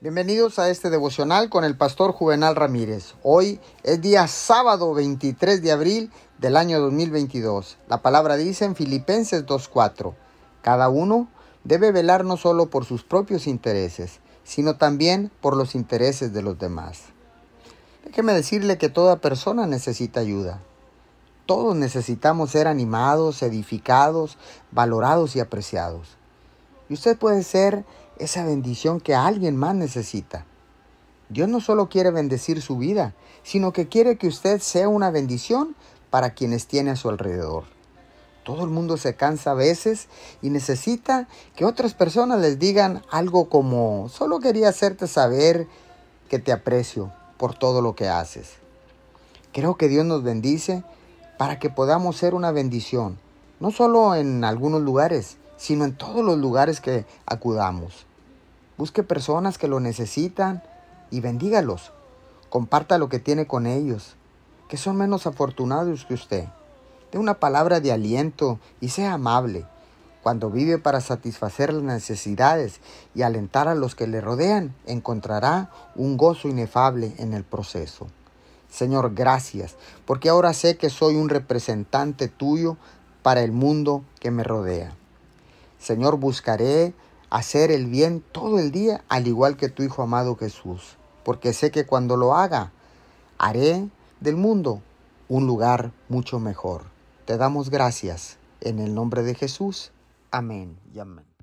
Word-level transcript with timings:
Bienvenidos 0.00 0.60
a 0.60 0.70
este 0.70 0.90
devocional 0.90 1.50
con 1.50 1.64
el 1.64 1.76
pastor 1.76 2.12
Juvenal 2.12 2.54
Ramírez. 2.54 3.16
Hoy 3.24 3.58
es 3.82 4.00
día 4.00 4.28
sábado 4.28 4.94
23 4.94 5.60
de 5.60 5.72
abril 5.72 6.12
del 6.38 6.56
año 6.56 6.78
2022. 6.80 7.78
La 7.88 8.00
palabra 8.00 8.36
dice 8.36 8.64
en 8.64 8.76
Filipenses 8.76 9.44
2.4, 9.44 10.14
cada 10.62 10.88
uno 10.88 11.26
debe 11.64 11.90
velar 11.90 12.24
no 12.24 12.36
solo 12.36 12.70
por 12.70 12.84
sus 12.84 13.02
propios 13.02 13.48
intereses, 13.48 14.20
sino 14.44 14.76
también 14.76 15.32
por 15.40 15.56
los 15.56 15.74
intereses 15.74 16.32
de 16.32 16.42
los 16.42 16.56
demás. 16.60 17.00
Déjeme 18.04 18.34
decirle 18.34 18.78
que 18.78 18.90
toda 18.90 19.16
persona 19.16 19.66
necesita 19.66 20.20
ayuda. 20.20 20.60
Todos 21.44 21.74
necesitamos 21.74 22.52
ser 22.52 22.68
animados, 22.68 23.42
edificados, 23.42 24.38
valorados 24.70 25.34
y 25.34 25.40
apreciados. 25.40 26.18
Y 26.88 26.94
usted 26.94 27.18
puede 27.18 27.42
ser 27.42 27.84
esa 28.18 28.44
bendición 28.44 29.00
que 29.00 29.14
alguien 29.14 29.56
más 29.56 29.74
necesita. 29.74 30.44
Dios 31.28 31.48
no 31.48 31.60
solo 31.60 31.88
quiere 31.88 32.10
bendecir 32.10 32.62
su 32.62 32.78
vida, 32.78 33.14
sino 33.42 33.72
que 33.72 33.88
quiere 33.88 34.16
que 34.16 34.28
usted 34.28 34.60
sea 34.60 34.88
una 34.88 35.10
bendición 35.10 35.76
para 36.10 36.30
quienes 36.30 36.66
tiene 36.66 36.90
a 36.90 36.96
su 36.96 37.08
alrededor. 37.08 37.64
Todo 38.44 38.64
el 38.64 38.70
mundo 38.70 38.96
se 38.96 39.14
cansa 39.14 39.50
a 39.50 39.54
veces 39.54 40.08
y 40.40 40.48
necesita 40.48 41.28
que 41.54 41.66
otras 41.66 41.92
personas 41.92 42.40
les 42.40 42.58
digan 42.58 43.02
algo 43.10 43.50
como, 43.50 44.08
solo 44.08 44.40
quería 44.40 44.70
hacerte 44.70 45.06
saber 45.06 45.66
que 46.30 46.38
te 46.38 46.52
aprecio 46.52 47.12
por 47.36 47.54
todo 47.54 47.82
lo 47.82 47.94
que 47.94 48.08
haces. 48.08 48.54
Creo 49.52 49.76
que 49.76 49.88
Dios 49.88 50.06
nos 50.06 50.22
bendice 50.22 50.82
para 51.36 51.58
que 51.58 51.68
podamos 51.68 52.16
ser 52.16 52.34
una 52.34 52.50
bendición, 52.50 53.18
no 53.60 53.70
solo 53.70 54.14
en 54.14 54.44
algunos 54.44 54.80
lugares, 54.80 55.36
sino 55.58 55.84
en 55.84 55.94
todos 55.94 56.24
los 56.24 56.38
lugares 56.38 56.80
que 56.80 57.04
acudamos. 57.26 58.07
Busque 58.78 59.02
personas 59.02 59.58
que 59.58 59.66
lo 59.66 59.80
necesitan 59.80 60.62
y 61.10 61.20
bendígalos. 61.20 61.92
Comparta 62.48 62.96
lo 62.96 63.08
que 63.08 63.18
tiene 63.18 63.48
con 63.48 63.66
ellos, 63.66 64.14
que 64.68 64.76
son 64.76 64.96
menos 64.96 65.26
afortunados 65.26 66.04
que 66.04 66.14
usted. 66.14 66.44
Dé 67.10 67.18
una 67.18 67.34
palabra 67.34 67.80
de 67.80 67.90
aliento 67.90 68.60
y 68.80 68.90
sea 68.90 69.14
amable. 69.14 69.66
Cuando 70.22 70.50
vive 70.50 70.78
para 70.78 71.00
satisfacer 71.00 71.72
las 71.72 71.82
necesidades 71.82 72.80
y 73.16 73.22
alentar 73.22 73.66
a 73.66 73.74
los 73.74 73.96
que 73.96 74.06
le 74.06 74.20
rodean, 74.20 74.74
encontrará 74.86 75.70
un 75.96 76.16
gozo 76.16 76.48
inefable 76.48 77.14
en 77.18 77.34
el 77.34 77.42
proceso. 77.44 78.06
Señor, 78.70 79.14
gracias, 79.14 79.76
porque 80.06 80.28
ahora 80.28 80.52
sé 80.52 80.76
que 80.76 80.90
soy 80.90 81.16
un 81.16 81.30
representante 81.30 82.28
tuyo 82.28 82.76
para 83.22 83.42
el 83.42 83.50
mundo 83.50 84.04
que 84.20 84.30
me 84.30 84.44
rodea. 84.44 84.92
Señor, 85.80 86.18
buscaré 86.18 86.92
hacer 87.30 87.70
el 87.70 87.86
bien 87.86 88.22
todo 88.32 88.58
el 88.58 88.70
día, 88.70 89.04
al 89.08 89.26
igual 89.26 89.56
que 89.56 89.68
tu 89.68 89.82
Hijo 89.82 90.02
amado 90.02 90.36
Jesús, 90.36 90.96
porque 91.24 91.52
sé 91.52 91.70
que 91.70 91.86
cuando 91.86 92.16
lo 92.16 92.34
haga, 92.34 92.72
haré 93.38 93.88
del 94.20 94.36
mundo 94.36 94.82
un 95.28 95.46
lugar 95.46 95.92
mucho 96.08 96.38
mejor. 96.40 96.82
Te 97.24 97.36
damos 97.36 97.70
gracias 97.70 98.38
en 98.60 98.78
el 98.78 98.94
nombre 98.94 99.22
de 99.22 99.34
Jesús. 99.34 99.92
Amén 100.30 100.78
y 100.94 100.98
amén. 100.98 101.37